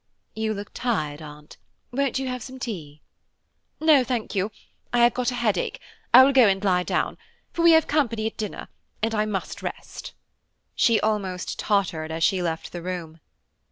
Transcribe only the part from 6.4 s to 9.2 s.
and lie down, for we have company at dinner, and